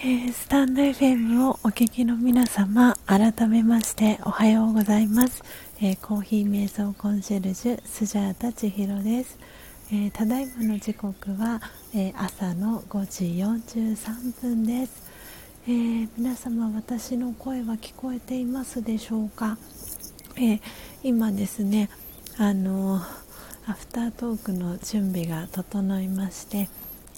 [0.02, 5.42] 「えー、スタンド FM をお聞きの皆様改めましておはようございます、
[5.78, 9.38] えー、コーヒー瞑想コンシェルジュスジャータ千尋です、
[9.92, 11.60] えー、ただいまの時刻は、
[11.94, 15.02] え朝の5時43分です、
[15.68, 19.58] え皆様私の声は聞こえていますでしょうか、
[20.40, 20.60] え
[21.02, 21.90] 今ですね
[22.38, 23.02] あの
[23.66, 26.70] アフタートークの準備が整いまして、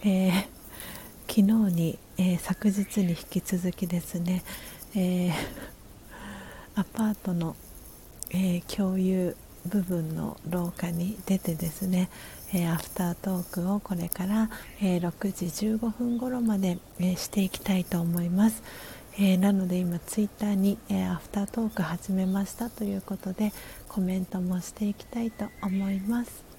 [0.04, 0.48] え
[1.34, 4.44] 昨日に、えー、昨日に引き続きですね、
[4.94, 5.32] えー、
[6.74, 7.56] アパートの、
[8.32, 12.10] えー、共有部分の廊下に出てですね、
[12.52, 14.50] えアフタートークをこれから、
[14.82, 18.62] え6時15分頃まで、えしていきたいと思います、
[19.18, 23.54] えなので今ツイッターに、えアフタートーク始めましたということで
[23.88, 26.51] コメントもしていきたいと思います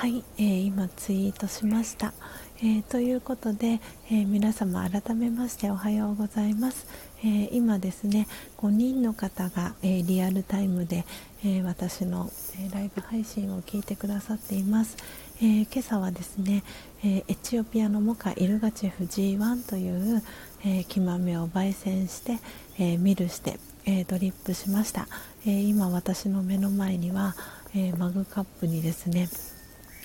[0.00, 2.14] はい、えー、今ツイートしました、
[2.60, 6.86] えー、ということで、えー、皆様改めましておはようございます、
[7.22, 8.26] え今ですね
[8.56, 11.04] 5人の方が、えリアルタイムで、
[11.44, 14.96] え私の、えライブ配信を聞いてくださっています、
[15.42, 16.62] え今朝はですね、
[17.04, 20.22] えエチオピアのモカイルガチェフ G1 という、
[20.64, 22.38] え木豆を焙煎して、
[22.78, 25.08] えミルして、えドリップしました、
[25.44, 27.36] え今私の目の前には、
[27.74, 29.28] えマグカップにですね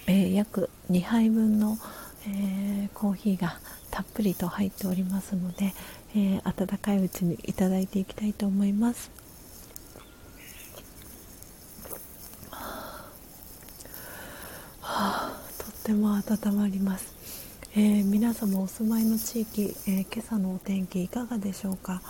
[0.07, 1.77] えー、約2杯分の、
[2.27, 3.59] えー、コーヒーが
[3.91, 5.73] たっぷりと入っておりますので、
[6.15, 9.11] えー、温かいうちにいただいていきたいと思います。
[14.81, 17.13] はあ、とっても温まります、
[17.73, 22.03] えー、皆様お住まいの地域、えー、今朝のお天気いかがでしょうか、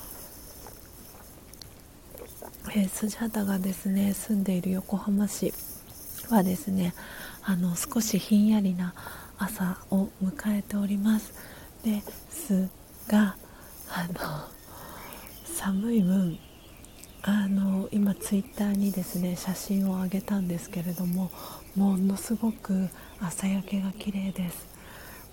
[2.76, 5.54] えー、スジがですね住んでいる横浜市
[6.30, 6.94] はですね
[7.48, 8.96] あの少しひんやりな
[9.38, 11.32] 朝を迎えております。
[11.84, 12.68] です
[13.08, 13.36] が
[13.88, 14.50] あの
[15.46, 16.40] 寒い分
[17.22, 21.30] あの今ツイッターにですね写真を上げたんですけれども
[21.76, 22.90] ものすごく
[23.22, 24.68] 朝焼けが綺麗です。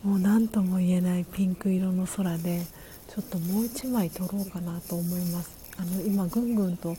[0.03, 2.61] もう何とも言えないピンク色の空で
[3.09, 5.51] ちょっともう1枚撮ろうかなと思います。
[5.79, 6.95] あの今ぐんぐんと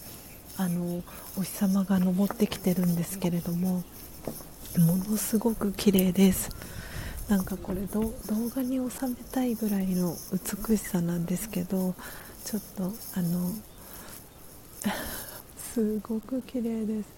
[0.57, 1.03] あの
[1.37, 3.83] お日様が昇ってきてるんですけれども
[4.79, 6.49] ものすごく綺麗です。
[7.29, 10.15] なんかこれ動画に収めたいぐらいの
[10.67, 11.95] 美しさなんですけど
[12.43, 13.51] ちょっとあの
[15.73, 17.09] すごく綺麗です。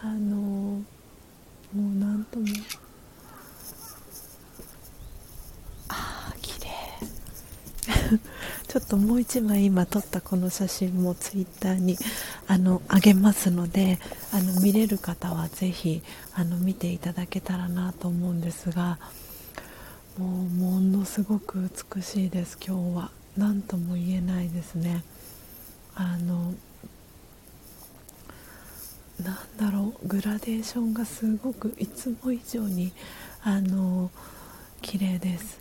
[0.00, 0.82] あのも
[1.74, 2.46] う何とも。
[5.88, 6.68] ああ綺麗。
[8.72, 11.98] ちょっともう一枚今撮ったこの写真もツイッターに
[12.46, 13.98] あの上げますので
[14.32, 16.00] あの見れる方はぜひ
[16.32, 18.98] あの見ていただけたらなと思うんですが
[20.16, 23.10] もうものすごく美しいです今日は。
[23.36, 25.04] 何とも言えないですね。
[25.94, 26.54] あの
[29.22, 32.92] なんだろうグラデーションがすごくいつも以上に
[33.42, 34.10] あの
[34.80, 35.60] 綺麗です。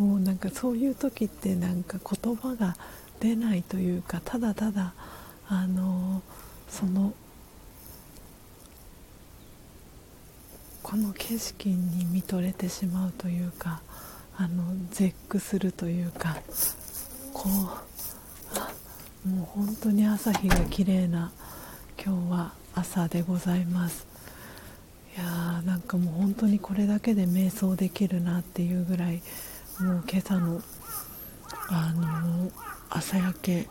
[0.00, 2.74] もうなんかそういう時ってなんか言葉が
[3.20, 4.94] 出ないというかただただ
[5.46, 6.22] あの
[6.70, 7.12] その
[10.82, 13.82] この景色に見とれてしまうというか
[14.38, 16.38] あの絶句するというか
[17.34, 17.50] こ
[19.26, 21.30] うもう本当に朝日が綺麗な
[22.02, 24.06] 今日は朝でございます。
[25.14, 29.20] いやーなんかもう本当にこれだけで瞑想できるなっていうぐらい
[29.80, 30.60] もう今朝の
[31.68, 32.50] あの
[32.90, 33.68] 朝焼け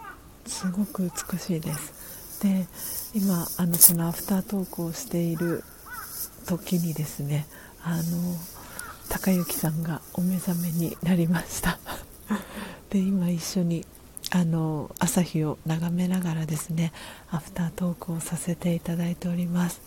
[0.48, 2.42] すごく美しいです。
[2.42, 2.66] で
[3.14, 5.64] 今あのこのアフタートークをしている
[6.48, 7.46] 時にですね
[7.84, 8.04] あの
[9.10, 11.80] 高之さんがお目覚めになりました。
[12.90, 13.86] で今一緒に
[14.32, 16.92] あの朝日を眺めながらですね
[17.30, 19.82] アフタートークをさせていただいております、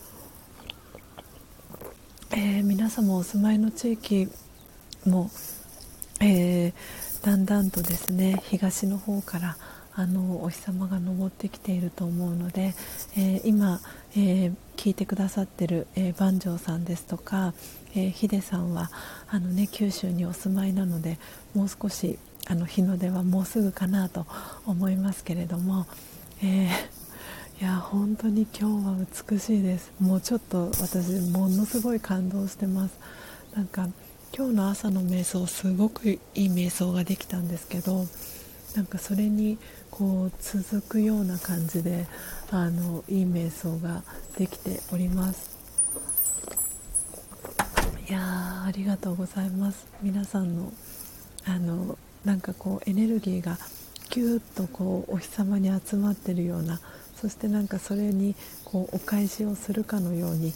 [2.31, 4.27] えー、皆様お住まいの地域
[5.05, 5.29] も
[6.23, 9.57] えー、だんだんとですね東の方から
[9.95, 12.73] あのお日様が昇ってきていると思うので、
[13.15, 13.79] えー、今、
[14.15, 17.53] えー、聞いてくださってる、えー、番長さんですとか、
[17.95, 18.89] えー、ヒデさんは
[19.27, 21.19] あの、ね、九州にお住まいなので
[21.53, 22.17] もう少し
[22.47, 24.25] あの日の出はもうすぐかなと
[24.65, 25.85] 思いますけれども、
[26.43, 26.67] え、
[27.61, 28.95] いや本当に今日は
[29.31, 29.93] 美しいです。
[29.99, 32.99] もうちょっと私ものすごい感動してます。
[33.55, 33.87] なんか
[34.35, 38.07] 今日の朝の瞑想すごくいい瞑想ができたんですけど
[38.75, 39.59] なんかそれに
[39.91, 42.07] こう続くような感じで
[42.49, 44.01] あのいい瞑想が
[44.35, 45.53] できております。
[48.09, 49.85] いやありがとうございます。
[50.01, 50.73] 皆さんの
[51.45, 53.59] あのなんかこうエネルギーが
[54.09, 56.81] ぎゅーっとこうお日様に集まってるような
[57.21, 60.53] そしてなんかそれにこうお返しをするかのように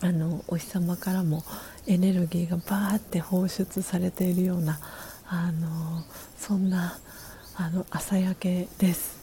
[0.00, 1.44] あのお日様からも
[1.88, 4.80] エネルギーがバーって放出されているような
[5.28, 6.04] あの
[6.38, 6.98] そんな
[7.56, 9.18] あの朝焼けです。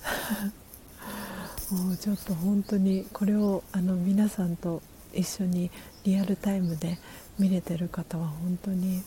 [1.71, 4.81] もうちょっと本当にこれをあの皆さんと
[5.13, 5.71] 一緒に
[6.03, 6.99] リアルタイムで
[7.37, 9.03] 見れてる方は本当に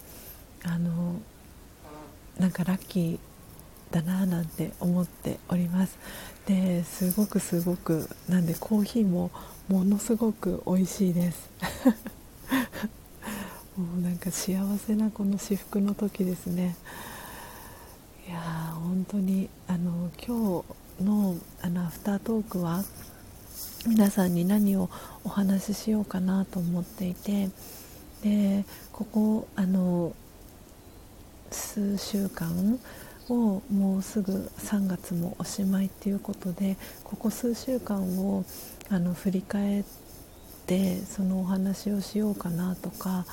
[0.62, 1.16] あの
[2.38, 3.18] なんかラッキー
[3.90, 5.96] だななんて思っております。
[6.46, 9.30] ですごくすごくなんでコーヒーも
[9.68, 11.50] ものすごく美味しいです。
[13.76, 16.76] もうなんか幸せなこの至福の時ですね。
[18.26, 18.40] いや
[18.74, 20.64] 本当にあの今
[20.98, 22.82] 日のあのアフタートークは
[23.86, 24.88] 皆さんに何を
[25.24, 27.50] お話ししようかなと思っていて
[28.22, 30.14] でここあの
[31.50, 32.80] 数週間
[33.28, 38.44] をもうすぐ3月もおしまいっていうことでここ数週間を
[38.88, 39.84] あの振り返っ
[40.66, 43.26] てそのお話をしようかなとか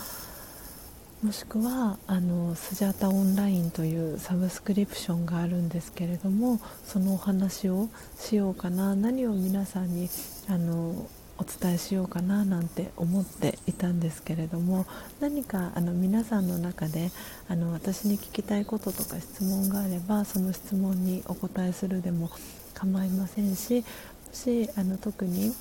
[1.23, 10.09] もしくはあのスジャータオンラインというサブスクリプションがあるんですけれどもそのお話をしようかな何を皆さんに
[10.49, 11.07] あの
[11.37, 14.85] お伝えしようかななんて思っていたんですけれども
[15.21, 17.09] 何かあの皆さんの中で
[17.47, 22.31] あの私に聞きたいこととか質問があればその質問にお答えするでも
[22.73, 23.85] 構いませんしも
[24.33, 25.53] しあの特に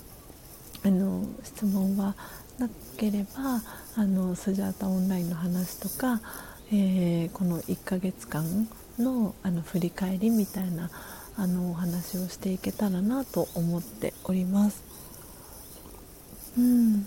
[0.84, 2.16] あの質問は
[2.58, 3.62] なければ
[3.96, 6.20] あのスジャータオンラインの話とか、
[6.72, 8.68] えー、この1ヶ月間
[8.98, 10.90] のあの振り返りみたいな
[11.36, 14.82] あのお話をしていけたらなと思っております。
[16.58, 17.06] うん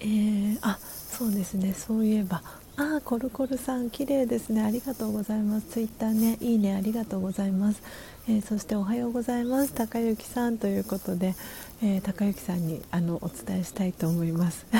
[0.00, 2.42] えー、あそうですねそういえば
[2.76, 4.62] あコルコルさん綺麗ですね。
[4.62, 5.66] ありがとうございます。
[5.68, 7.82] ツイッターねいいねありがとうございます、
[8.28, 9.74] えー、そしておはようございます。
[9.74, 11.34] 高幸さんということで、
[11.82, 14.66] えー、高幸さんにあのお伝えしたいと思います。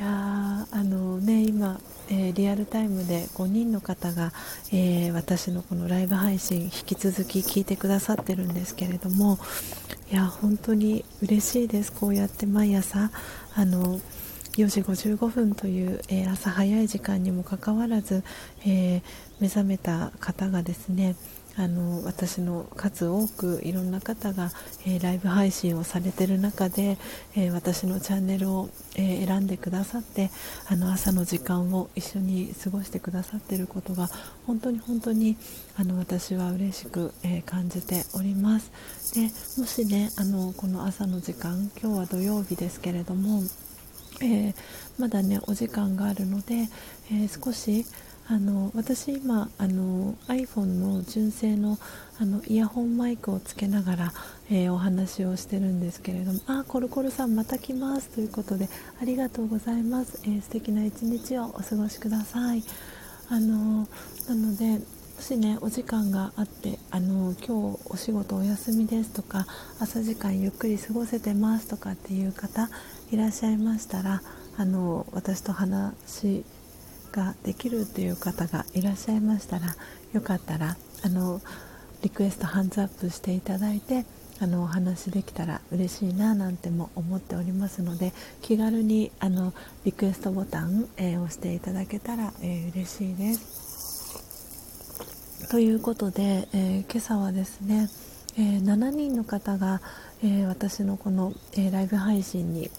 [0.00, 1.80] いやあのね今
[2.10, 4.32] えー、リアルタイムで5人の方が、
[4.70, 9.38] えー、私のこのライブ配信引き続き聞いてくださってるんですけれども
[10.10, 11.90] いや本当に嬉しいです。
[11.90, 13.10] こうやって毎朝
[13.54, 13.98] あの
[14.52, 18.22] 4時55分という、えー、朝早い時間にもかかわらず、
[18.66, 19.02] え
[19.40, 21.16] 目覚めた方がですね
[21.56, 24.50] あの私の数多くいろんな方が、
[24.86, 26.96] えー、ライブ配信をされている中で、
[27.36, 30.30] えー、私のチャンネルを、えー、選んでくださって
[30.68, 34.08] あの朝の時間を一緒に過ごしてくださっていることが
[34.46, 35.36] 本当に本当に
[35.76, 38.70] あの私は嬉しく、え感じております。
[39.14, 39.22] で
[39.60, 43.42] もしねあのこの朝の時間今日は土曜日ですけれども、
[44.20, 44.54] え
[44.98, 46.68] まだねお時間があるので、
[47.10, 47.86] え少し
[48.28, 51.78] あの私今あの iPhone の純正の
[52.20, 54.12] あのイヤホンマイクをつけながら、
[54.48, 58.68] えー、お話をしてるんですけれどもあコルコルさんまた来ますということで
[59.00, 62.62] ありがとうございます、えー、素敵な一日をお過ごしください。
[63.28, 63.88] あの
[64.28, 64.78] なので
[65.16, 69.46] もしねお時間があってあの今日お仕事お休みですとか
[69.78, 72.68] 朝時間ゆっくり過ごせてますとかっていう方
[73.12, 74.22] いらっしゃいましたら
[74.56, 76.44] あの私と話
[77.12, 79.76] ができるという方がいらっしゃいましたら
[80.14, 81.42] よかったらあの
[82.02, 84.06] リクエストハンズアップしていただいて
[84.40, 89.52] あのお話できたら嬉しいななんても思っておりますので気軽にあの
[89.84, 93.62] リクエストボタン、えー、押していただけたら、えー、嬉しいです。
[95.50, 97.90] ということで、えー、今朝はですね、
[98.38, 99.82] えー、7人の方が、
[100.24, 102.70] えー、私のこの、えライブ配信に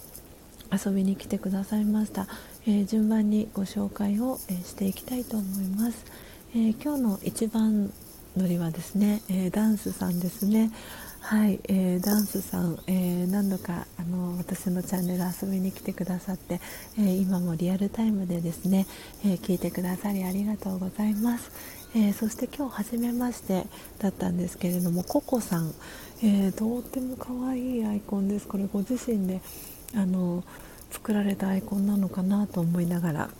[0.72, 2.26] 遊びに来てくださいました、
[2.66, 6.04] えー、順番にご紹介を、えー、していきたいと思います、
[6.54, 7.92] えー、今日の一番
[8.36, 10.72] 乗りはですね、えダンスさんですね。
[11.20, 16.60] はい、えダンスさん、え何度かあの私のチャンネル遊びに来てくださって、
[16.98, 18.86] え今もリアルタイムでですね、
[19.24, 21.52] え聞いてくださりありがとうございます、
[21.94, 23.66] えそして今日初めまして
[24.00, 25.72] だったんですけれどもココさん、
[26.24, 28.48] えとっても可愛いアイコンです。
[28.48, 29.40] これご自身で
[29.96, 30.44] あの
[30.90, 33.30] 作られたアイコンなのかなと思いながら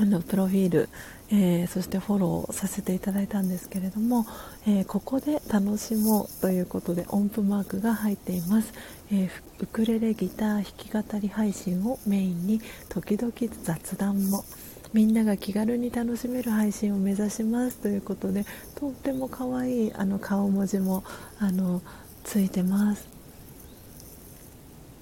[0.00, 0.88] あのプロフィール、
[1.30, 4.26] えー、そしてフォローさせていただいたんですけれども、
[4.64, 8.72] えー、ここで楽しもうということで音符マークが入っています、
[9.10, 13.32] えー、ウクレレギター弾き語り配信をメインに時々
[13.64, 14.44] 雑談も
[14.92, 21.02] みんなが気軽に楽しめる配信を目指しますということでとっても可愛いあの顔文字も
[21.40, 21.82] あの
[22.22, 23.17] ついてます。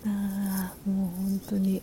[0.07, 1.83] あもう本当に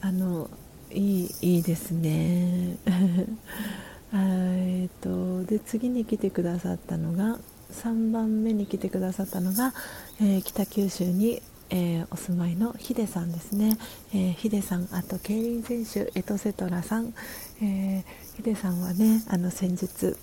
[0.00, 0.48] あの
[0.90, 2.76] いいいいですね。
[4.14, 7.38] えっとで次に来てくださったのが
[7.72, 9.72] 3番目に来てくださったのが、
[10.20, 13.78] えー、北九州に、えー、お住まいのヒデさんですね、
[14.12, 17.14] えー、ヒデさんあと競輪選手エトセトラさん、
[17.62, 20.14] えー、ヒデさんはねあの先日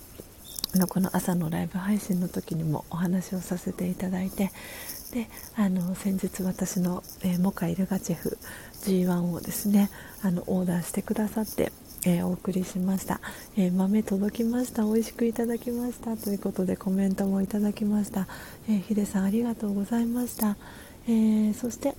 [0.78, 4.52] のこの朝のライブ配信の時にもお話をさせていただいて
[5.12, 8.38] であの先日私の、えー、モカイルガチェフ
[8.82, 9.90] G1 をですね
[10.22, 11.72] あのオーダーしてくださって
[12.06, 13.20] えー、お送りしました、
[13.56, 14.84] えー、豆届きました。
[14.84, 16.16] 美味しくいただきました。
[16.16, 18.26] ということでコメントもいただきました、
[18.68, 20.56] えー、ヒデさんありがとうございました、
[21.06, 21.94] えそして、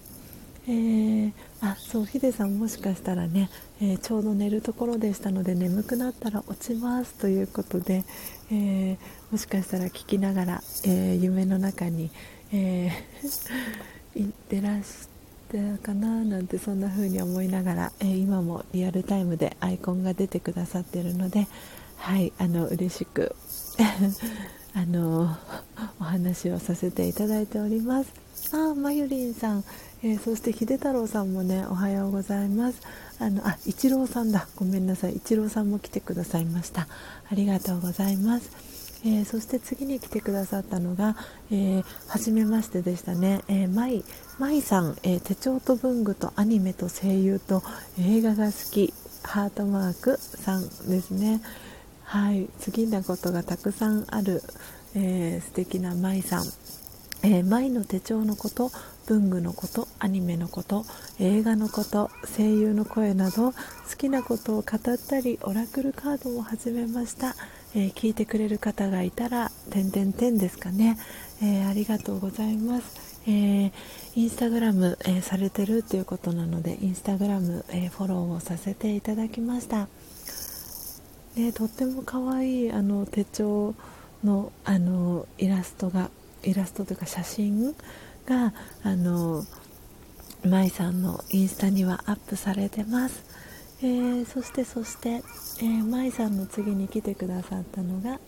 [0.68, 1.32] え
[1.62, 3.50] あそうヒデさんもしかしたらね、
[3.80, 7.14] えちょうど寝るところでしたので眠くなったら落ちます。
[7.16, 8.04] ということで、
[8.52, 8.98] え
[9.32, 12.10] もしかしたら聞きながら、え夢の中に、
[12.54, 15.08] えー行ってらし
[15.52, 21.48] たかななんてそんな風に思いながら、えー、今もリアルタイムでアイコンが出てくださってるので
[21.98, 23.36] はいあの嬉しく
[24.74, 25.36] あの
[26.00, 28.14] お話をさせていただいております。
[28.54, 29.64] あまゆりんさん、
[30.02, 32.80] えー、そして秀太郎さんもねおはようございます。
[33.20, 34.48] あのあ一郎さんだ。
[34.56, 35.18] ごめんなさい。
[35.18, 36.88] 一郎さんも来てくださいました。
[37.30, 38.71] ありがとうございます。
[39.04, 41.16] えー、そして次に来てくださったのが、
[41.52, 44.04] えー、初めましてでしたね、えー、マイ
[44.40, 47.64] マイさん、えー、手帳と文具とアニメと声優と
[48.00, 48.94] 映画が好き
[49.24, 51.42] ハートマークさんですね。
[52.04, 52.50] はい。
[52.66, 54.42] 好きなことがたくさんある、
[54.96, 56.46] えー、素敵なマイさん。
[57.24, 58.72] えー、舞の手帳のこと
[59.06, 60.86] 文具のことアニメのこと
[61.20, 63.58] 映画のこと声優の声など好
[63.98, 67.36] きなことを語ったりオラクルカードも始めました。
[67.74, 70.98] えー、聞いてくれる方がいたら「てんてんてん」ですかね、
[71.42, 73.72] えー、ありがとうございます、えー、
[74.16, 79.88] インスタグラム、えされてるっていうことなのでインスタグラム、えフォローをさせていただきました、
[81.36, 83.74] ね、とっても可愛いあの手帳
[84.24, 86.10] のあのイラストが
[86.44, 87.76] イラストというか写真
[88.26, 88.54] が
[88.84, 89.46] あの
[90.44, 93.24] 舞さんのインスタにはアップされてます。
[93.84, 95.24] えー、そしてそして、
[95.62, 98.20] えー、舞さんの次に来てくださったのが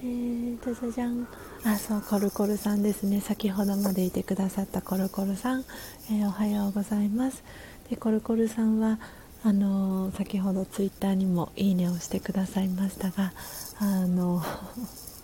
[0.00, 1.26] えー、じゃじゃじゃん。
[1.64, 3.20] あそうコルコルさんですね。
[3.20, 5.64] 先ほどまでいてくださったコルコルさん、
[6.12, 7.42] えー、おはようございます。
[7.90, 9.00] でコルコルさんは
[9.42, 13.32] あのー、先ほどツイッターにもいいねをしてくださいましたが
[13.78, 14.42] あの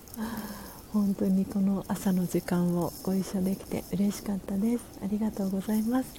[0.93, 4.85] 本当にこの朝の時間をご一緒できて嬉しかったです。
[5.05, 6.15] ありがとうございます。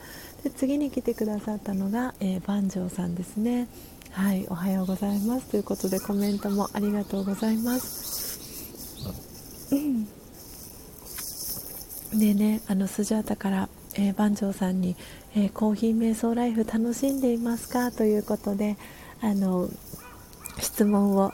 [0.45, 3.67] で次に来てくださったのが、えー、番長さんですね。
[4.15, 5.51] はいおはようございます。
[5.51, 8.39] ということでコメントもありがとうございます。
[12.17, 14.95] でねあのスジャータから、えー、番長さんに、
[15.35, 17.91] えー、コーヒー瞑想ライフ楽しんでいますか？
[17.91, 18.77] ということで
[19.19, 19.67] あの
[20.61, 21.33] 質問を。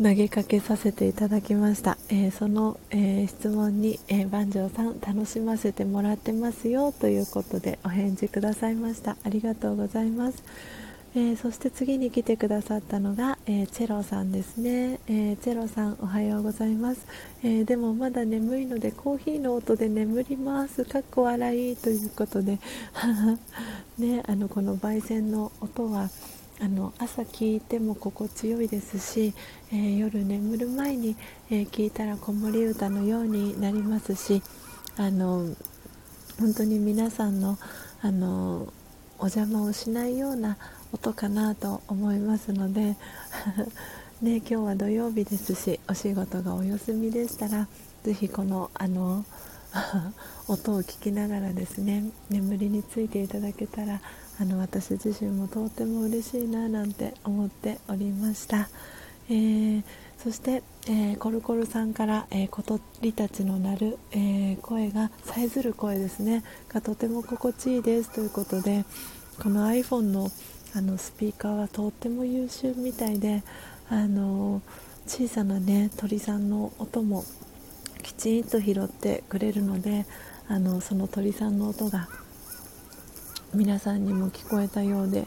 [0.00, 9.16] 投げかけさせていただきました、えー、その、えー、質問に、えー、番長さん楽しませてもらってますよということでお返事くださいました。
[9.22, 10.42] ありがとうございます、
[11.14, 17.06] えそして次に来てくださったのが、えチェロさんですね、えチェロさんおはようございます、
[17.44, 20.86] えでもまだ眠いのでコーヒーの音で眠ります。
[20.86, 22.58] かっこ笑いということで。
[23.98, 26.08] ねあのこの焙煎の音は
[26.62, 29.34] あの朝聞いても心地よいですし、
[29.72, 31.16] えー、夜眠る前に、
[31.50, 34.44] えー、聞いたら子守歌のようになりますし
[34.96, 35.48] あの
[36.38, 37.58] 本当に皆さんの
[38.00, 38.72] あの
[39.18, 40.56] お邪魔をしないような
[40.92, 42.96] 音かなと思いますので
[44.22, 47.66] ね、今日は土曜日ですしお仕事がお休みでしたら
[48.04, 49.24] ぜひこのあの
[50.46, 54.00] 音を聞きながらですね眠りについていただけたら
[54.40, 58.68] あの私自身もとっても嬉しいななんて思っておりました、
[59.28, 59.84] えー、
[60.18, 66.42] そして、えー、コルコルさんから、えー、小鳥たちの鳴る、え声がさえずる声ですね。
[66.68, 68.84] がとても心地いいですということで
[69.40, 70.30] この iPhone の
[70.74, 73.42] あのスピーカーはとっても優秀みたいで
[73.90, 74.62] あの
[75.06, 77.24] 小さなね鳥さんの音も
[78.02, 80.06] きちんと拾ってくれるので
[80.48, 82.08] あのその鳥さんの音が
[83.54, 85.26] 皆さんにも聞こえたようで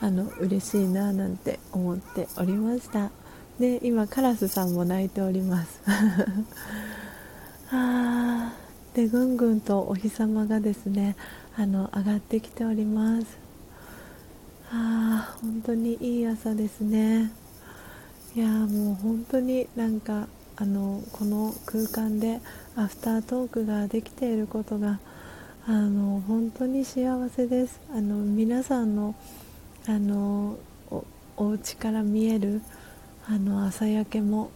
[0.00, 3.10] あの嬉しいななんて思っておりました。
[3.58, 5.80] で今カラスさんも泣いております。
[7.70, 8.52] あ
[8.94, 11.16] でぐんぐんとお日様がですね
[11.56, 13.26] あの上がってきております。
[14.70, 17.30] ああ本当にいい朝ですね。
[18.34, 22.40] いやもう本当になんかあのこの空間で
[22.74, 24.98] アフタートークができていることが
[25.68, 27.80] あの本当に幸せです。
[27.92, 29.16] あの皆さんの
[29.88, 30.56] あの
[30.92, 31.04] お
[31.36, 32.62] お家から見える
[33.26, 34.52] あの朝焼けも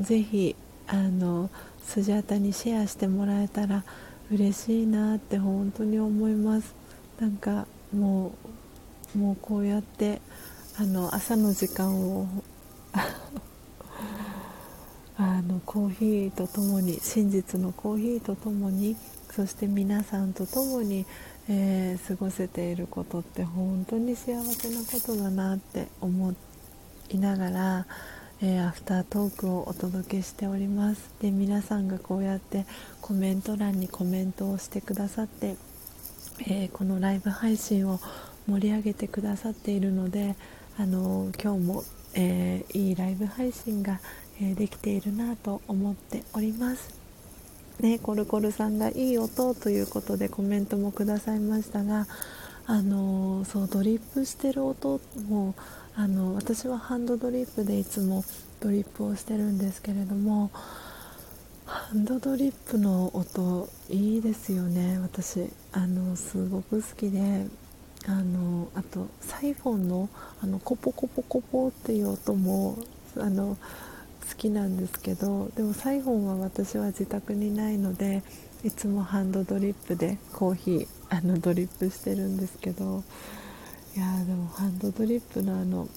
[0.00, 0.56] ぜひ
[0.88, 1.50] あの
[1.84, 3.84] スジャタにシェアしてもらえたら
[4.32, 6.74] 嬉しいなって本当に思います。
[7.20, 8.32] なんかも
[9.14, 10.20] うもうこうやって
[10.80, 12.26] あの朝の時間を
[15.16, 18.96] あのコーヒーとともに真実のコーヒーとともに
[19.32, 21.06] そして皆さんと共に、
[21.48, 26.34] えー、過ごせていることって本当に幸せなことだなって思
[27.10, 27.86] いながら、
[28.42, 31.10] えー、アフタートークをお届けしております。
[31.20, 32.66] で皆さんがこうやって
[33.00, 35.56] コメント欄にコメントをしてくださって、
[36.40, 38.00] えー、このライブ配信を
[38.46, 40.36] 盛り上げてくださっているので
[40.78, 44.00] あの今日も、えいいライブ配信が
[44.40, 46.97] えできているなと思っております。
[47.80, 52.06] ねコルコルさんがいい音ということでコメントもくださいましたが
[52.66, 55.54] あのそうドリップしてる音も
[55.94, 58.24] あの私はハンドドリップでいつも
[58.60, 60.50] ドリップをしてるんですけれども
[61.64, 65.50] ハンドドリップの音いいですよね私。
[65.72, 67.46] あのすごく好きで
[68.06, 70.08] あのあとサイフォンの
[70.40, 72.78] あのコポコポコポっていう音も
[73.18, 73.58] あの
[74.28, 78.22] 好きなんですけどでもサイフォンは私は自宅にないので
[78.64, 83.02] いつもハンドドリップでコーヒーあのドリップしてるんですけど
[83.96, 85.88] いやでもハンドドリップのあの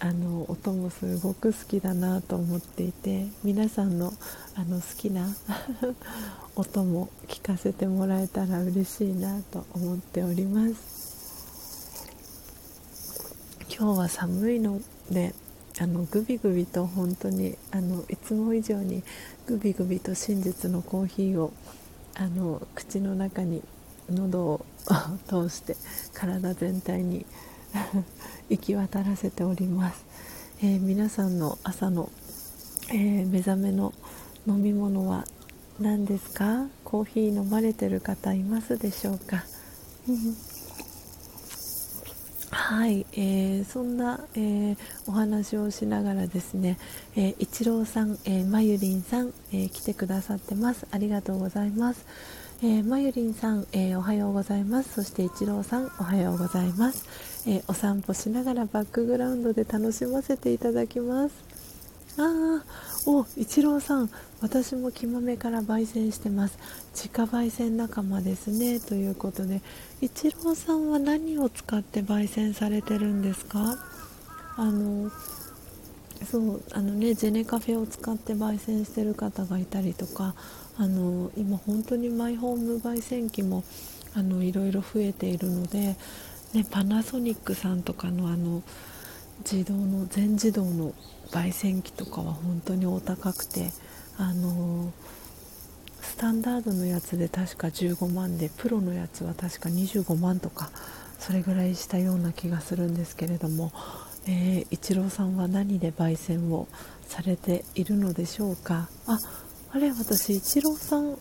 [0.00, 4.12] あの音もすごく好きだなと思っていて皆さんの
[4.54, 5.34] あの好きな
[6.56, 11.04] 音も聞かせてもらえたら嬉しいなと思っております。
[13.76, 15.34] 今日は寒いので
[15.80, 19.02] あのグビグビと本当にあのいつも以上に
[19.46, 21.52] グビグビと真実のコーヒーを
[22.14, 23.62] あの口の中に
[24.08, 24.66] 喉を
[25.28, 25.76] 通して
[26.12, 27.26] 体全体に
[28.50, 30.04] 行き渡らせております、
[30.62, 32.08] えー、皆さんの朝の、
[32.90, 33.92] えー、目覚めの
[34.46, 35.26] 飲み物は
[35.80, 36.68] 何ですか？
[36.84, 39.44] コーヒー飲まれてる方いますでしょうか？
[42.54, 44.76] はい、えー、そんな、えー、
[45.08, 46.78] お話をしながらですね、
[47.16, 50.86] えー、一郎さん、えー、まゆりんさん、えー、来てくださってます。
[50.92, 52.06] ありがとうございます、
[52.62, 54.94] えー、まゆりんさん、えー、おはようございます。
[54.94, 57.06] そして一郎さんおはようございます、
[57.48, 61.34] えー、お散歩しながらバックグラウンドで楽しませていただきます。
[62.16, 62.64] ああ
[63.06, 64.08] お一郎さん
[64.44, 66.58] 私も木豆から焙煎してます。
[66.92, 68.78] 自家焙煎仲間ですね。
[68.78, 69.62] ということで
[70.02, 73.78] 一郎さんは何を使って焙煎されてるんですか？
[74.58, 75.10] あの
[76.30, 80.34] そうあのねジェネカフェを使って焙煎してる方がいたりとか
[80.76, 83.64] あの今本当にマイホーム焙煎機も
[84.14, 85.96] あのいろいろ増えているので、
[86.52, 88.62] ね、パナソニックさんとかのあの
[89.50, 90.92] 自動の全自動の
[91.30, 93.72] 焙煎機とかは本当にお高くて
[94.18, 94.92] あの
[96.00, 100.70] スタンダードのやつで確か15万でプロのやつは確か25万とか
[101.18, 103.72] それぐらいしたような気がするんですけれども、
[104.26, 106.68] えー、イチローさんは何で焙煎を
[107.06, 108.88] されているのでしょうか？
[109.06, 109.18] あ
[109.72, 111.16] あれ私イチローさん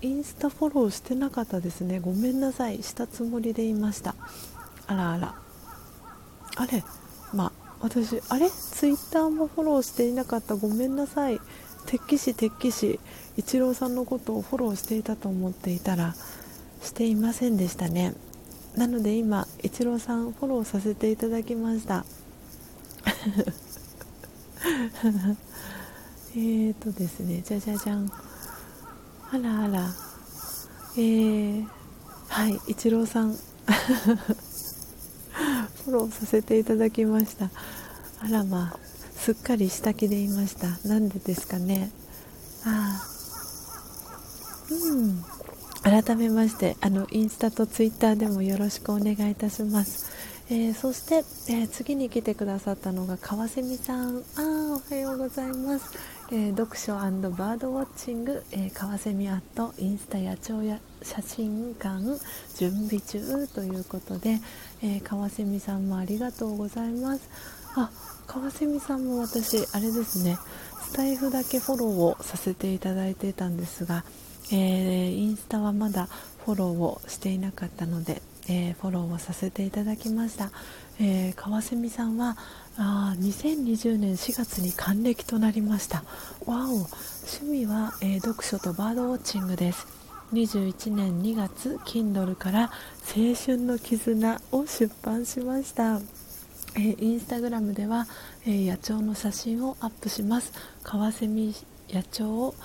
[0.00, 1.98] インスタフォローしてなかったですね。
[1.98, 2.82] ごめんなさい。
[2.82, 4.14] したつもりでいました。
[4.86, 5.34] あらあら。
[6.56, 6.84] あれ
[7.34, 8.48] まあ私あれ？
[8.50, 10.54] ツイッターもフォローしていなかった。
[10.54, 11.40] ごめんなさい。
[11.88, 13.00] 鉄騎士鉄騎士
[13.38, 16.14] イチローさんのことをフォローしていたと思っていたら
[16.82, 18.12] していませんでしたね。
[18.76, 22.04] なので今イチローさんフォローさせていただきました。
[26.36, 28.12] えっとですねじゃじゃじゃん。
[29.32, 29.88] あらあら。
[30.94, 31.66] えー、
[32.28, 33.32] はいイチローさん。
[33.32, 37.50] フォローさせていただきました。
[38.20, 38.87] あらまあ。
[39.18, 40.78] すっかり下着でいました。
[40.88, 41.90] なんでですかね。
[42.64, 43.08] ああ。
[44.70, 45.24] うん。
[45.82, 50.10] 改めましてあのインスタとツイッターでもよろしくお願いいたします、
[50.50, 54.18] えー、そして、えー、次に来てくださったのが川蝉さん。
[54.36, 55.96] あおはようございます、
[56.30, 62.04] えー、読書バードウォッチング、え川蝉アットインスタ野鳥や写真館。
[62.56, 64.40] 準備中ということで、
[64.82, 67.28] え川蝉さんもありがとうございます。
[67.76, 67.90] あ
[68.28, 70.38] 川蝉さんも私あれですね
[70.82, 74.04] スタイフだけフォローをさせていただいていたんですが、
[74.52, 76.08] えー、インスタはまだ
[76.44, 80.52] フォローをしていなかったので、えー、フォローをさせていただきました、
[81.00, 82.36] えー、川蝉さんは
[82.76, 86.04] あ2020年4月に還暦となりました。
[86.46, 86.88] わお趣
[87.50, 89.86] 味は、えー、読書とバードウォッチングです。
[90.32, 92.70] 21年2月 Kindle から
[93.16, 96.17] 「青春の絆」を出版しました。
[96.78, 98.06] えー、インスタグラムでは、
[98.46, 100.52] えー、野鳥の写真をアップします
[100.84, 101.52] カワセミ
[101.90, 102.56] 野鳥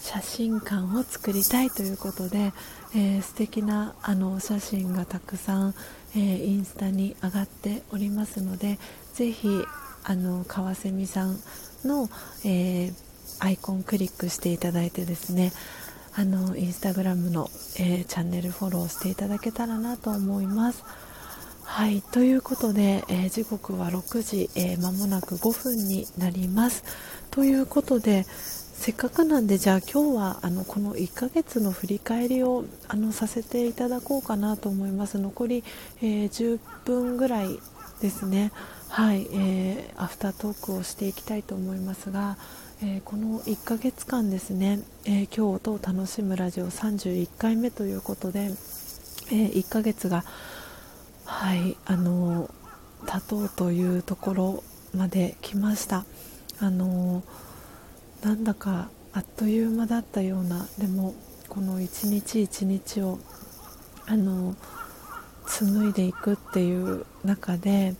[0.00, 2.54] 写真館を作りたいということで、
[2.94, 5.74] えー、素敵なあのお写真がたくさん、
[6.16, 8.78] えー、インスタに上がっておりますので
[9.12, 9.62] ぜひ
[10.04, 11.38] あの川蝉さん
[11.84, 12.08] の、
[12.46, 12.92] えー、
[13.40, 15.52] アイコンクリックしていただいてですね
[16.14, 20.82] あのインスタグラムの、えー、チャンネルフォローしていただけたらなと思います。
[21.72, 26.82] はいということで、えー、時刻は6時、えー、間もなく5分になります。
[27.30, 28.26] ということで
[28.74, 35.18] せっかくなんでじゃあ今日はあのこの1ヶ月の振り返りをあのさせていただこうかなと思います。
[35.18, 35.64] 残り、
[36.02, 37.60] えー、10分ぐらい
[38.00, 38.50] ですね。
[38.88, 42.36] はい、えー、アフタートークをしていきたいと思いますが、
[42.82, 48.50] えー、この1ヶ月間ですね、え今日音を楽しむラジオ31回目ということで、
[49.30, 50.24] え1ヶ月が
[51.32, 52.50] はいあの
[53.06, 56.04] 立とうというところまで来ました。
[56.58, 57.22] あの
[58.22, 61.14] なんだかあっという間だったようなでも
[61.48, 63.20] この一日一日を
[64.06, 64.54] あの
[65.46, 67.94] 紡いでいくっていう中で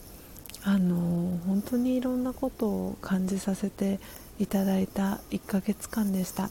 [0.65, 4.01] あの本当にいろんなことを感じさせて
[4.39, 6.51] いただいた1ヶ月間でした。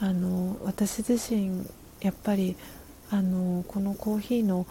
[0.00, 1.66] あの私自身
[2.00, 2.56] やっぱり
[3.10, 4.66] あのこのコーヒーの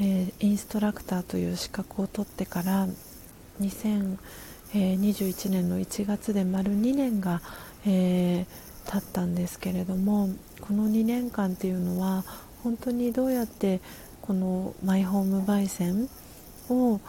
[0.00, 2.88] えー、インストラクターという資格を取ってから
[3.60, 7.40] 2021年の1月で丸2年が、
[7.84, 10.30] えー、経ったんですけれども
[10.60, 12.24] この2年間っていうのは
[12.62, 13.80] 本当にどうやって
[14.22, 16.08] このマイホーム焙煎
[16.70, 17.00] を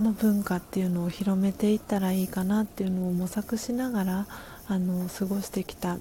[0.00, 4.26] の文化っていうのを広めていったらいいかなっていうのを模索しながら
[4.66, 5.98] あの過ごしてきた、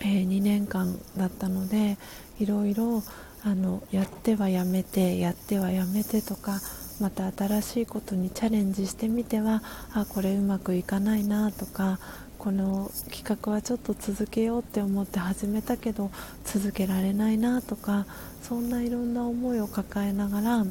[0.00, 1.96] えー、2年間だったので
[2.38, 3.02] いろいろ
[3.44, 6.60] あのやってはやめてやってはやめてとか
[7.00, 9.62] また新しいことにチャレンジしてみては
[9.92, 11.98] あこれうまくいかないなとか
[12.38, 16.10] この企画はちょっと続けようって思って始めたけど
[16.44, 18.06] 続けられないなとか
[18.42, 20.64] そんないろんな思いを抱えながら、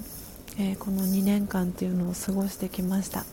[0.58, 3.26] えー、この2年間っていうのを過ごしてきました。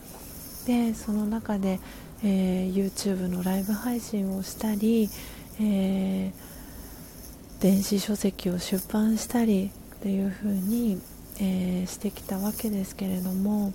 [0.65, 1.79] でその中で、
[2.23, 5.09] えー、YouTube のライブ配信をしたり、
[5.59, 6.50] えー
[7.61, 10.99] 電子書籍を出版したりっていう風に、
[11.39, 13.71] えー、してきたわけですけれども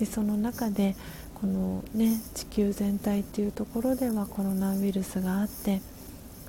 [0.00, 0.96] でその中で
[1.40, 5.80] この、ね、地球全体っていうところではコロナウイルスがあって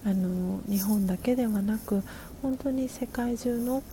[0.03, 2.01] あの日本だけではなく
[2.41, 3.83] 本当に世界中の、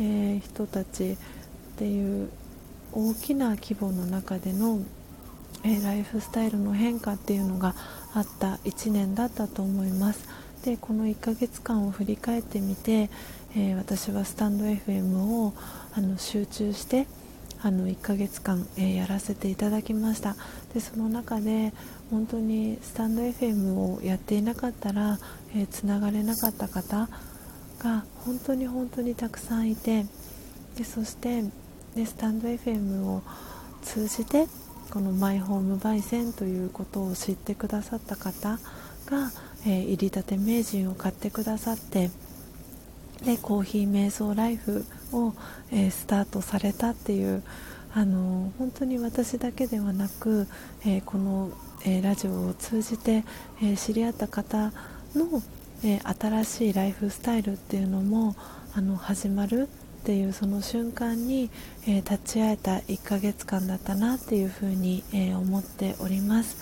[0.00, 1.16] えー、人たちっ
[1.76, 2.30] ていう
[2.92, 4.80] 大きな規模の中での、
[5.62, 7.74] えー、ライフスタイルの変化っていうのが
[8.14, 10.45] あった1年だったと思います。
[10.66, 13.08] でこの1ヶ月間を振り返ってみて、
[13.54, 15.54] えー、私はスタンド FM を
[15.94, 17.06] あの集中して
[17.62, 20.34] あの1ヶ月間、えー、やらせていただきました。
[20.74, 21.72] でその中で
[22.10, 25.20] 本当にスタンド FM をやっていなかったら
[25.70, 27.08] つな、えー、がれなかった方
[27.78, 30.04] が本当に本当にたくさんいて
[30.76, 31.44] でそして
[31.94, 33.22] でスタンド FM を
[33.82, 34.48] 通じて
[34.90, 38.58] このマイホーム焙煎ということを知ってくださった方
[39.06, 39.30] が
[39.64, 42.10] えー、入りたて名人を買ってくださって
[43.24, 45.32] でコーヒー瞑想ライフを、
[45.72, 47.42] えー、スタートされたっていう
[47.96, 50.46] あの本当に私だけではなく、
[50.84, 51.50] えー、この、
[51.86, 53.24] えラジオを通じて、
[53.62, 54.70] え知り合った方
[55.14, 55.42] の、
[55.82, 58.36] え新しいライフスタイルっていうのも
[58.74, 59.68] あの始まる
[60.02, 61.48] っていうその瞬間に、
[61.86, 66.58] え立ち会えた1ヶ月間だったなっていうふうに、え思っております。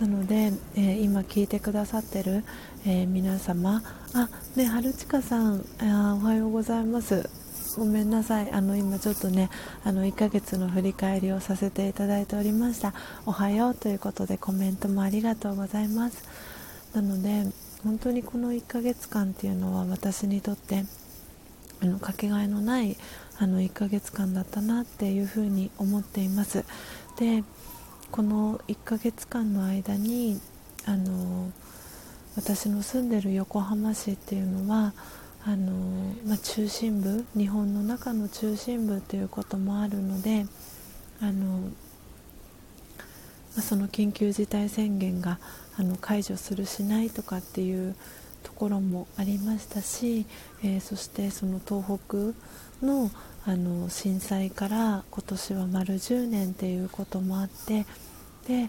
[0.00, 2.44] なので、えー、今聞いてくださってる、
[2.84, 3.82] えー、皆様。
[4.12, 7.30] あね春近さんあおはようございます。
[7.78, 8.50] ごめんなさい。
[8.52, 9.48] あの今ちょっとね
[9.84, 12.92] あの1ヶ月の振り返りをさせていただいておりました。
[13.24, 16.24] おはようということでコメントもありがとうございます。
[16.94, 17.50] なので
[17.82, 20.84] 本当にこの1ヶ月間っていうのは私にとって
[21.80, 22.98] あのかけがえのない
[23.38, 26.64] あの1ヶ月間だったなっていうふうに思っています。
[27.18, 27.44] で
[28.10, 30.40] この1ヶ月間の間に
[30.84, 31.50] あの
[32.36, 34.94] 私の住んでる横浜市っていうのは
[35.44, 35.72] あの、
[36.26, 40.46] まあ、中心部日本の中の中心部ということもあるので
[41.20, 41.68] あの、ま
[43.58, 45.38] あ、その緊急事態宣言が
[45.76, 47.96] あの解除するしないとかっていう
[48.42, 50.26] ところもありましたし、
[50.62, 53.10] えー、そしてその東北の
[53.48, 57.86] あの震災から今年は丸10年っていうこともあって
[58.48, 58.68] で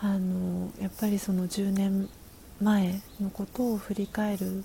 [0.00, 2.10] あのやっぱりその10年
[2.60, 4.64] 前のことを振り返る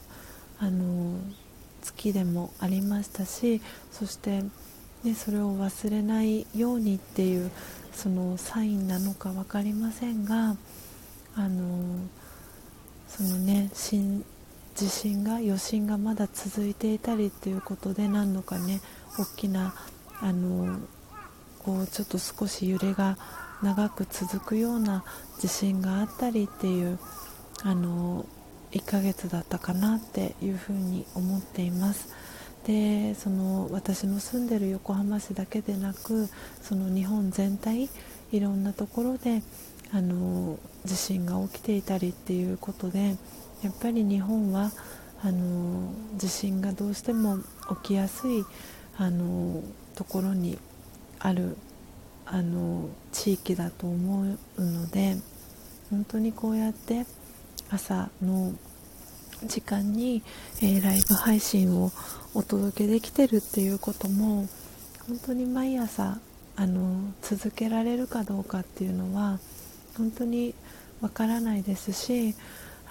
[0.59, 1.17] あの
[1.81, 3.61] 月でもありましたし
[3.91, 4.43] そして、
[5.03, 7.49] ね、それを忘れないようにっていう
[7.93, 10.57] そのサインなのか分かりませんが
[11.35, 11.99] あの
[13.07, 18.81] そのね地震が余震がまだ続いていたりっていうことで何度かね
[19.17, 19.73] 大きな
[20.21, 20.79] あの
[21.59, 23.17] こうちょっと少し揺れが
[23.61, 25.03] 長く続くような
[25.39, 26.99] 地震があったりっていう
[27.63, 28.25] あの
[28.71, 32.09] 1ヶ月だったかなっていうふうに思っています。
[32.65, 36.29] でその私の住んでる横浜市だけでなく
[36.61, 37.89] その日本全体
[38.31, 39.43] いろんなところで
[39.91, 43.17] あの地震が起きていたりっていうことで
[43.63, 44.71] やっぱり日本は
[45.21, 47.37] あの地震がどうしても
[47.83, 48.45] 起きやすい
[48.97, 49.63] あの
[49.95, 50.57] ところに
[51.19, 51.57] ある
[52.25, 55.17] あの地域だと思うので
[55.89, 57.05] 本当にこうやって
[57.69, 58.53] 朝の
[59.45, 60.23] 時間に、
[60.61, 61.91] えー、ライブ配信を
[62.33, 64.47] お届けできてるっていうことも
[65.07, 66.19] 本当に毎朝
[66.55, 69.39] あの続けられるかどうかっていうのは
[69.97, 70.55] 本当に
[71.01, 72.35] わからないですし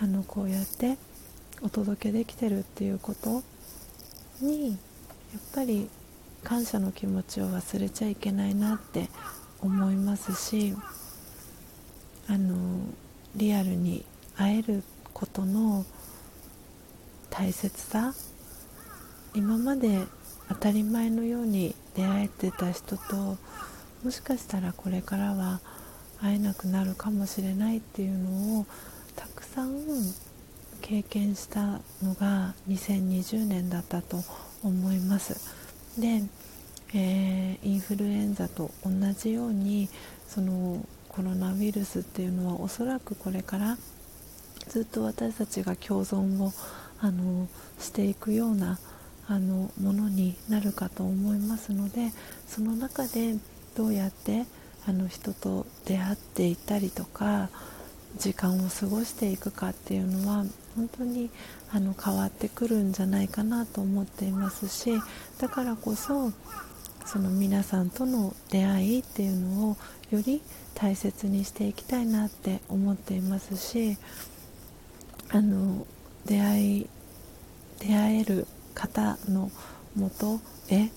[0.01, 0.99] あのこうやって
[1.63, 3.43] お届けできてるっていうこと
[4.41, 4.77] に
[5.33, 5.89] やっぱり
[6.45, 9.09] 感謝の気持ちを忘れちゃいけないなって
[9.61, 10.75] 思いますし
[12.29, 12.81] あの
[13.37, 14.05] リアルに
[14.37, 14.83] 会える
[15.15, 15.85] ことの
[17.31, 18.13] 大切さ
[19.35, 20.07] 今まで
[20.49, 23.39] 当たり前のように出会えてた人と
[24.05, 25.61] もしかしたらこれからは
[26.21, 28.67] 会えなくなるかもしれないっていうのを
[29.17, 29.81] たくさん
[30.83, 34.19] 経験したのが2020年だったと
[34.63, 35.37] 思います。
[35.99, 36.23] で、
[36.95, 39.89] えー、インフルエンザと同じように
[40.29, 43.77] そのコロナウイルスっていうのはおそらくこれから
[44.69, 46.53] ずっと私たちが共存を
[47.01, 47.49] あの
[47.79, 48.79] していくような
[49.27, 52.13] あのものになるかと思いますので
[52.47, 53.35] その中で
[53.75, 54.47] どうやって
[54.87, 57.51] あの人と出会っていたりとか
[58.17, 60.45] 時間を過ごしていくかっていうのは
[60.77, 61.31] 本当に
[61.71, 64.93] あの変わってくるんじゃないかなと思っていますし
[65.39, 66.33] だからこそ
[67.05, 69.77] その皆さんとの出会いっていうのを
[70.11, 70.43] より
[70.75, 73.97] 大切にしていきたいなって思っていますし
[75.31, 75.87] あの
[76.27, 76.87] 出会い
[77.81, 79.51] 出会える方の
[79.97, 80.91] もとへ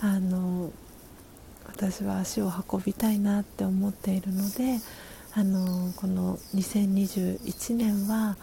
[0.00, 0.72] あの
[1.66, 4.78] 私は足を運びたいなって思っているので
[5.34, 8.36] あのこの2021年は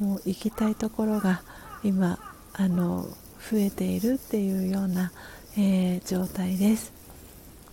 [0.00, 1.42] もう行きたいところが
[1.84, 2.18] 今
[2.52, 3.04] あの
[3.50, 5.12] 増えているっていうような、
[5.56, 6.92] えー、状態です。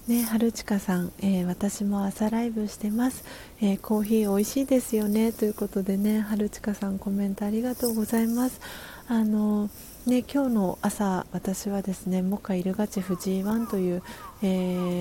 [0.07, 3.23] ね、春近さん、えー、私も朝ライブしてます、
[3.61, 5.31] えー、コーヒー美味しいですよね。
[5.31, 8.59] ということでね春近さんコメントありがとうございます。
[9.07, 9.69] あの
[10.07, 14.03] ね、今日の朝、私はですねモカイルガチフ G1 という、
[14.41, 14.47] え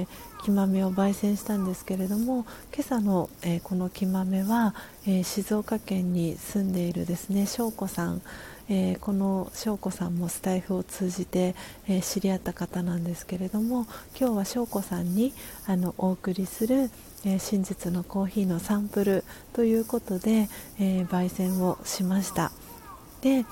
[0.03, 0.07] ー、
[0.45, 4.75] 木豆を焙煎したんですけれども今朝の、えー、この木豆は、
[5.07, 8.21] えー、静岡県に住んでいるですね翔子さん、
[8.69, 11.55] えこの翔子さんもスタイフを通じて、
[11.89, 13.87] え知り合った方なんですけれども
[14.21, 15.33] 今日は翔子さんに
[15.67, 16.91] あのお送りする、
[17.25, 19.25] え真実のコーヒーのサンプル
[19.55, 22.53] ということで、え焙煎をしました。
[23.23, 23.45] で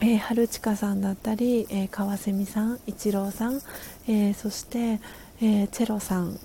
[0.00, 3.60] えー、春近さんだったり、えー、川蝉さん、一郎さん、
[4.06, 5.00] えー、そして、
[5.40, 6.38] えチェロさん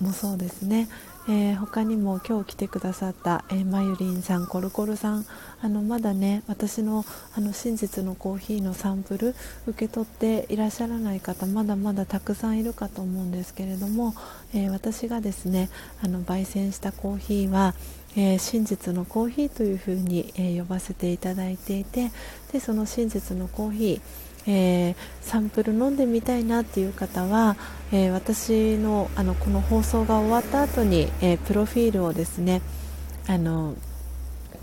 [0.00, 0.88] もそうですね、
[1.28, 5.26] え他にも今日来てくださった、えまゆりんさん、コルコルさん
[5.60, 9.34] あのまだね私のあの真実のコーヒーのサンプル
[9.66, 14.14] 受け取っていらっしゃらない方まだまだたくさんいるかと思うんですけれども、
[14.54, 15.68] え私がですね
[16.02, 17.74] あの焙煎したコーヒーは
[18.16, 22.10] えー、真実のコーヒーというふうに、えー、呼ばせていただいていて
[22.52, 27.56] でその真実のコーヒーえー、サンプル飲んでみたいなっていう方は、
[27.92, 32.62] えー、私のあのこの放送が終わった後に、えー、プロフィールをですね
[33.28, 33.74] あの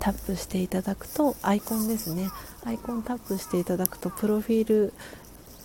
[0.00, 2.28] タップしていただくとアイコンですね。
[2.64, 4.92] アイコンタップしていただくとプロフィール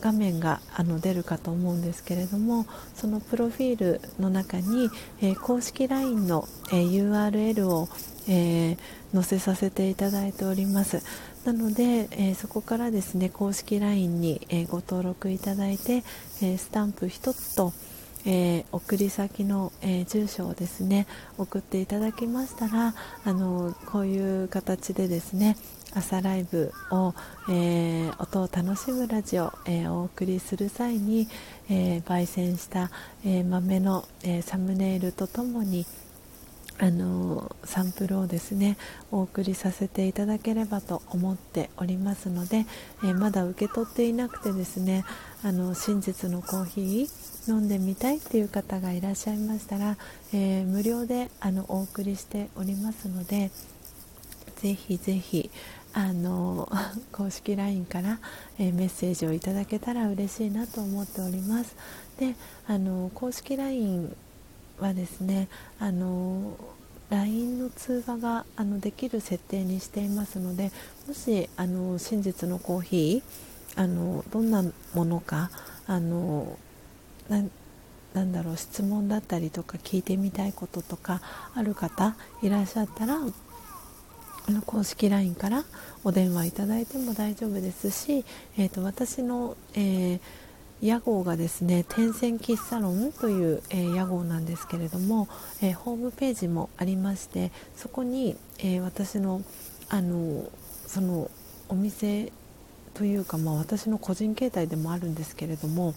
[0.02, 2.66] 画面があの出るかと思うんですけれども
[2.96, 4.90] そのプロフィールの中に、
[5.22, 7.88] えー、公式 LINE の、えー、URL を、
[8.28, 8.78] えー、
[9.14, 11.02] 載せさせていただいております。
[11.46, 16.04] なので、えそこからですね公式 LINE に、えご登録いただいて、
[16.42, 17.74] えスタンプ1つと
[18.26, 21.08] え、送り先の、え、住所をですね
[21.38, 22.94] 送っていただきましたら
[23.26, 25.58] あのこういう形でですね
[25.94, 27.14] 朝ライブを、
[27.50, 31.28] え、音を楽しむラジオ、えー、お送りする際に、
[31.70, 32.92] えー、焙煎した、
[33.26, 35.86] え豆の、えサムネイルとともに
[36.82, 38.76] あのサンプルをですね
[39.12, 42.66] お送りさせていただければと思っておりますので、
[43.04, 45.06] えまだ受け取っていなくてですね
[45.44, 49.96] あの真実のコーヒー飲んでみたいっていう方がいらっしゃいましたら、
[50.34, 53.52] え無料であのお送りしておりますので
[54.56, 55.52] ぜひぜひ
[55.94, 56.68] あの
[57.14, 58.20] 公式 LINE から、
[58.58, 61.76] えー、メッセージをいただけたら嬉しいなと思っております。
[62.18, 62.36] で
[62.66, 64.16] あの公式 LINE
[64.82, 65.48] はですね
[65.80, 66.58] あの
[67.10, 70.72] LINE の通話があのできる設定にしていますので
[71.08, 74.64] もしあの真実のコーヒーあのどんな
[74.94, 75.50] ものか
[75.88, 76.58] あの
[77.30, 81.22] なんだろう質問だったりとか聞いてみたいこととか
[81.54, 83.20] ある方いらっしゃったら
[84.48, 85.64] あの公式 LINE から
[86.04, 88.26] お電話いただいても大丈夫ですし、
[88.58, 90.20] えーと、私の、えー、
[90.82, 95.28] 屋号がですね天線喫茶論という、え、屋号なんですけれども、
[95.62, 99.42] え、ホームページもありましてそこに、え私の
[99.90, 100.50] あの
[100.88, 101.30] その
[101.70, 102.32] お店
[102.94, 105.94] というか、まあ、私の個人携帯でもあるんですけれども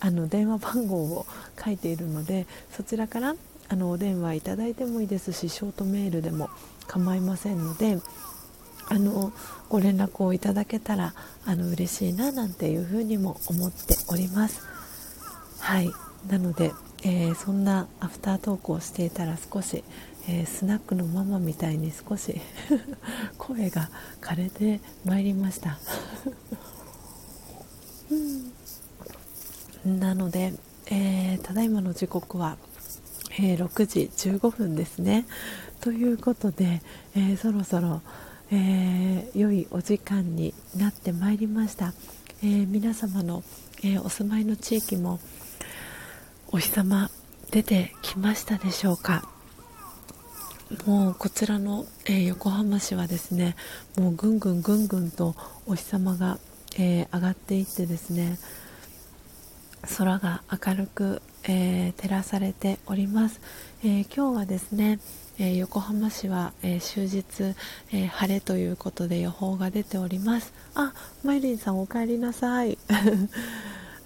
[0.00, 1.26] あの電話番号を
[1.62, 3.34] 書いているのでそちらから
[3.68, 6.50] あのお電話いただいてもいいですしショートメールでも
[6.86, 7.98] 構いませんので
[8.88, 9.32] あの
[9.68, 11.14] ご連絡をいただけたら
[11.44, 14.62] あの嬉しいななんていうふうにも思っております。
[15.58, 15.90] はい。
[16.28, 16.72] なので、
[17.02, 19.84] えー、そんなアフタートークをしていたら少し、
[20.28, 22.40] えー、スナックのママみたいに少し
[23.38, 23.90] 声が
[24.20, 25.78] 枯れてまいりました。
[29.84, 30.52] なので、
[30.86, 32.56] えー、ただいまの時刻は、
[33.38, 35.26] え6時15分ですね。
[35.80, 36.82] ということで、
[37.14, 38.02] えー、そろそろ、
[38.52, 41.94] えー、良いお時間になってまいりました、
[42.44, 43.42] えー、皆様の、
[43.82, 45.20] えお住まいの地域も
[46.48, 47.10] お日様
[47.50, 49.28] 出てきましたでしょうか。
[50.86, 53.56] もうこちらの、え横浜市はですね
[53.98, 55.34] もうぐんぐんぐんぐんと
[55.66, 56.38] お日様が、
[56.78, 58.38] え上がっていってですね
[59.98, 63.40] 空が明るく、え照らされております、
[63.84, 65.00] え今日はですね
[65.38, 67.54] えー、横浜市は、えー、終日、
[67.92, 70.54] えー、晴れということで予報が出ております。
[70.74, 70.94] あ
[71.24, 72.78] マイリンさんお帰りなさい。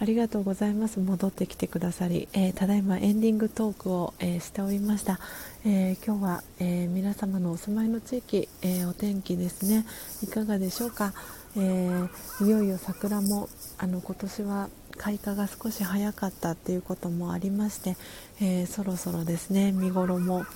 [0.01, 0.99] ありがとうございます。
[0.99, 5.21] 戻ってきてくださり、えただいまエンディングトークを、えしておりました、
[5.67, 9.85] え今日は、え皆様のお住まいの地域、えお天気ですね。
[10.23, 11.13] いかがでしょうか、
[11.55, 12.09] え
[12.41, 17.99] いよいよ桜もあの今年は開花が少し早かったっていうこともありまして、
[18.41, 20.47] えそろそろですね見頃も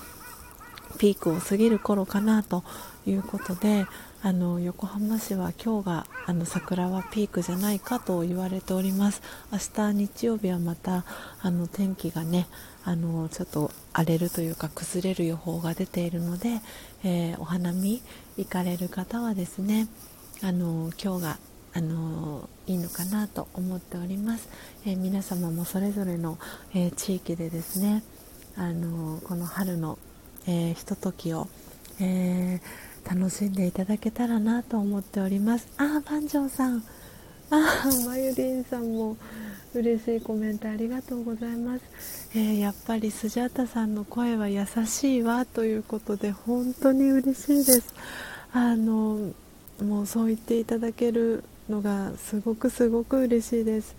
[0.97, 2.63] ピークを過ぎる頃かなと
[3.05, 3.85] いうことで
[4.21, 9.21] あの横浜市は今日があの桜はピークじゃないかと言われております。
[9.51, 9.59] 明
[9.91, 11.05] 日日曜日はまた
[11.41, 12.47] あの天気がね
[12.83, 16.61] あのちょっと荒れるというか崩れる予報が出ているので、
[17.03, 18.01] えー、お花見
[18.37, 19.87] 行かれる方はですね
[20.41, 21.37] あの今日が
[21.73, 24.49] あのいいのかなと思っております、
[24.85, 26.37] えー、皆様もそれぞれの、
[26.73, 28.01] えー、地域でですね
[28.55, 29.99] あのこの春の
[30.47, 31.47] えー、ひとときを、
[31.99, 35.67] えー、楽しんでいただけたらなと思っております。
[35.77, 36.83] あー万丈さん。
[37.49, 39.17] あーまゆりんさんも
[39.73, 47.93] 嬉しいコメントありがとうございます、えー、やっぱりスジャータさんの声は優しいわということで本当に嬉しいです。
[48.51, 49.33] あの
[49.83, 53.95] もうそう言っていただけるのがすごくすごく嬉しいです。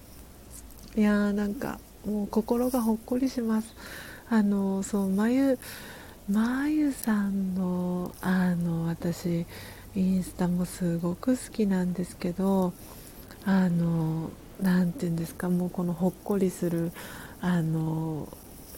[0.97, 3.74] いやーなんかもう心がほっこりします。
[4.28, 5.59] あのそう眉
[6.28, 9.47] まゆさんのあの私
[9.94, 12.73] インスタもすごく好きなんですけど
[13.44, 14.31] あの
[14.61, 16.90] 何て言うんですかもうこのほっこりする
[17.40, 18.28] あの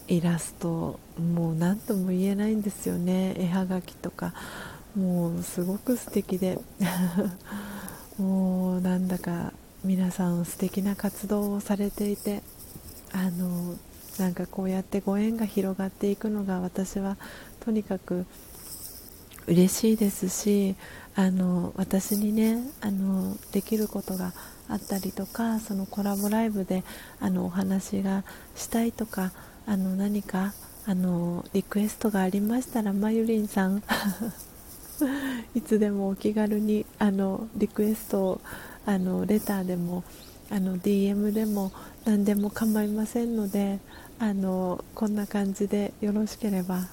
[0.09, 3.35] イラストもう何とも言えないんですよね。
[3.39, 4.35] 絵はがきとか
[4.95, 6.59] もうすごく素敵で。
[8.19, 9.53] もうなんだか
[9.85, 12.43] 皆さん素敵な活動をされていて
[13.13, 13.77] あの
[14.19, 17.17] なんかこうやってご縁が広がっていくのが私は
[17.61, 18.27] とにかく
[19.47, 20.77] 嬉しいですし
[21.15, 24.33] あの私にねあのできることが
[24.69, 26.85] あったりとかそのコラボライブで
[27.21, 28.25] あのお話が
[28.55, 29.33] したいとか
[29.67, 30.53] あの何か
[30.87, 33.83] あのリクエストがありましたらまゆりんさん
[35.55, 38.41] いつでもお気軽にあのリクエストを
[38.87, 40.05] あのレターでも
[40.51, 41.73] あの DM でも
[42.05, 43.81] 何でも構いませんので
[44.21, 46.89] あのこんな感じでよろしければ。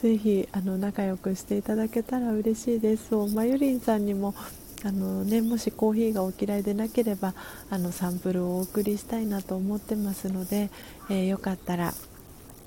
[0.00, 3.08] ぜひあの仲良くしていただけたら嬉しいです。
[3.10, 4.34] そうまゆりんさんにも
[4.84, 7.34] あの、ね、もしコーヒーがお嫌いでなければ
[7.70, 10.70] あのサンプルをお送りしたいなと思ってますので、
[11.08, 11.94] えー、よかったら、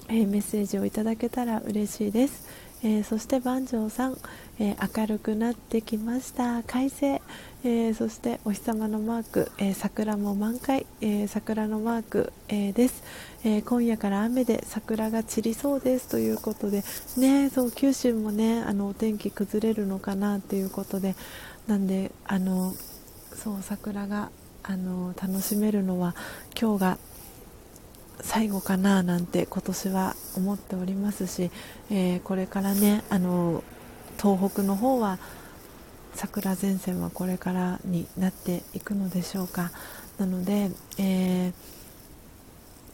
[0.08, 2.48] えー、メッセージをいただけたら嬉しいです、
[2.84, 4.18] えー、そして番長さん、
[4.60, 6.64] え明るくなってきました。
[6.64, 7.22] 快晴、
[7.64, 13.04] えそしてお日様のマーク、え桜も満開、え桜のマーク、えです、
[13.44, 16.08] え今夜から雨で桜が散りそうです。
[16.08, 16.86] ということで、
[17.18, 21.16] ね、そう九州もねあのお天気崩れるのかなということで
[21.68, 22.74] なんであの
[23.36, 24.32] そう桜が
[24.64, 26.16] あの楽しめるのは
[26.60, 26.98] 今日が
[28.22, 31.52] 最後かななんて今年は思っておりますし、
[31.90, 33.66] え、これからねあの
[34.18, 35.20] 東北の方は
[36.16, 39.72] 桜前線はこれからになっていくのでしょうか。
[40.18, 41.54] なので、えー、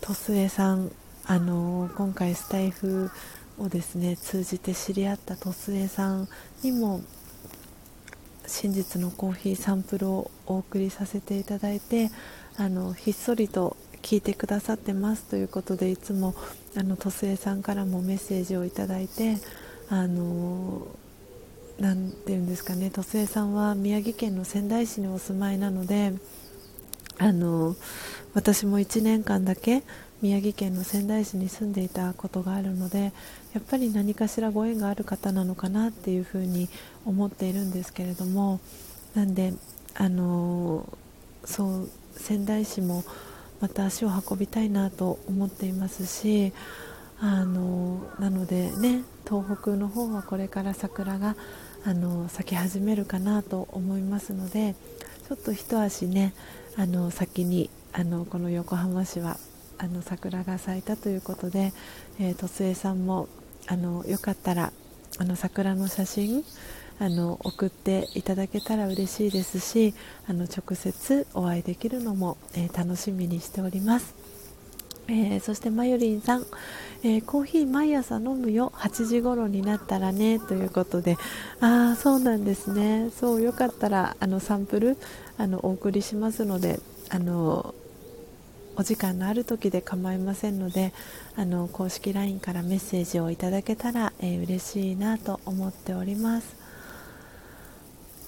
[0.02, 0.92] 鳥末さん
[1.26, 3.10] あの今回スタイフ
[3.58, 6.28] をですね通じて知り合った鳥末さん
[6.62, 7.02] にも
[8.46, 12.12] 真実のコーヒーサンプルをお送りさせていただいて
[12.58, 16.36] あのひっそりと聞いてくださってますということでいつも
[16.78, 19.38] あの鳥末さんからもメッセージをいただいて
[19.90, 20.86] あの
[21.80, 26.14] なんていうんですかね鳥末さんは宮城県の仙台市にお住まいなので
[27.18, 27.76] あの
[28.34, 29.84] 私も1年間だけ
[30.22, 33.14] 宮城県の仙台市に住んでいたことがあるので
[33.54, 36.70] やっぱり何かしらご縁がある方なのかなっていうふうに
[37.06, 38.60] 思っているんですけれども
[39.14, 39.54] なんで
[39.96, 40.98] あの
[41.44, 43.04] そう仙台市も
[43.62, 46.54] また足を運びたいなと思っていますし
[47.20, 51.36] あのなのでね東北の方はこれから桜が
[51.88, 54.76] あの咲き始めるかなと思いますので
[55.28, 56.34] ちょっと一足ね
[56.76, 59.38] あの先にあのこの横浜市は
[59.78, 61.74] あの桜が咲いたということで、
[62.20, 63.30] えー、とつえさんも
[63.68, 64.74] あのよかったら
[65.20, 66.44] あの桜の写真
[67.00, 69.94] あの送っていただけたら嬉しいですし
[70.28, 74.16] あの直接お会いできるのも、えー、楽しみにしております。
[75.08, 76.46] えー、そしてまゆりんさん、
[77.06, 78.74] えー、コーヒー毎朝飲むよ。
[78.78, 81.18] 8時頃になったらねということで。
[81.60, 83.12] ああそうなんですね。
[83.12, 84.98] そうよかったらあのサンプル
[85.38, 86.80] あのお送りしますので
[87.12, 87.76] あの
[88.76, 90.94] お時間のある時で構いませんので
[91.36, 96.66] あの公式 LINE からメッセージをいただけたら、えー、嬉しいなと思っております。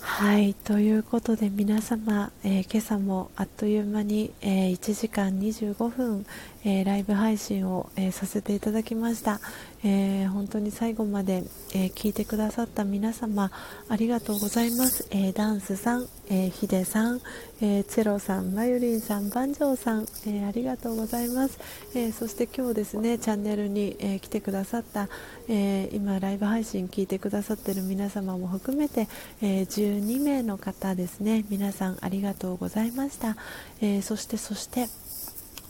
[0.08, 6.26] はいということで皆様、えー、今朝もあっという間に、えー、1時間25分、
[6.70, 9.40] えー、ライブ配信を、えさせていただきました、
[9.86, 13.52] え本当に最後まで、え聞いてくださった皆様
[13.88, 17.22] ありがとうございます、えダンスさん、えヒデさん、
[17.62, 21.58] えチェロさん、マユリンさん、バンジョーさん、えありがとうございます、
[21.96, 25.08] えそして今日ですねチャンネルに、え来てくださった、
[25.48, 29.08] え今ライブ配信聞いてくださってる皆様も含めて、
[29.42, 31.46] え12名の方ですね。
[31.50, 33.38] 皆さんありがとうございました、
[33.80, 34.90] えそしてそして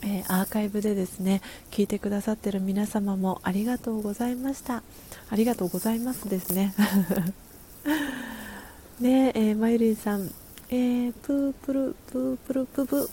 [0.02, 4.82] えー、アーカイブでですね聞いてくださってる皆様もありがとうございました。
[5.30, 6.74] ありがとうございますですね。
[9.00, 10.30] ねえー、まゆりんさん、
[10.70, 13.08] えー、プープルプープルプブ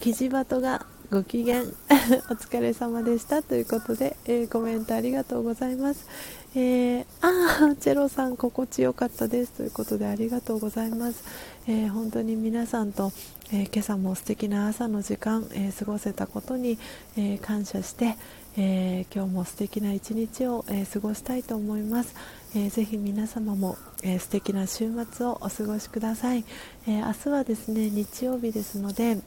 [0.00, 1.62] キジバトがご機嫌。
[2.30, 3.42] お疲れ様でした。
[3.42, 6.06] ということで、えー、コメントありがとうございます、
[6.54, 9.52] えー、あチェロさん心地よかったです。
[9.52, 11.24] ということでありがとうございます、
[11.70, 13.12] えー、本当に皆さんと、
[13.52, 16.78] え今朝も素敵な朝の時間、え過ごせたことに、
[17.18, 18.16] え感謝して、
[18.56, 22.14] え今日も素敵な一日を、え過ごしたいと思います、
[22.56, 26.46] えぜひ皆様も、え素敵な週末をお過ごしください、
[26.86, 29.18] え明日はですね日曜日ですので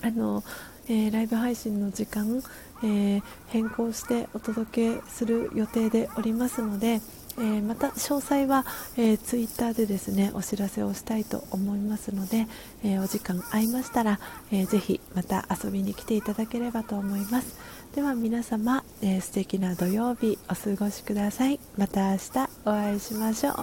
[0.00, 0.44] あの
[0.86, 2.42] えー、ライブ配信の時間、
[2.82, 7.00] えー、変更してお届けする予定でおりますので、
[7.38, 8.64] えー、また詳細は、
[8.96, 12.46] えー、ツイッターでですねお知らせをしたいと思いますので、
[12.84, 14.20] えお時間合いましたら、
[14.52, 17.58] えー、ぜひまた遊びに来ていただければと思います。
[17.94, 21.60] では皆様、えー、素敵な土曜日お過ごしください。
[21.76, 23.54] また明日お会いしましょう。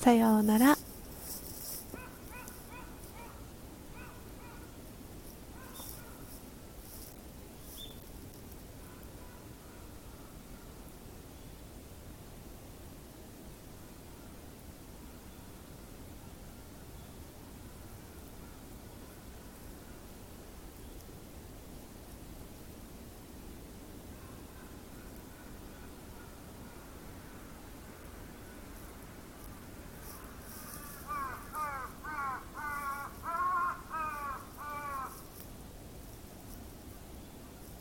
[0.00, 0.81] さようなら。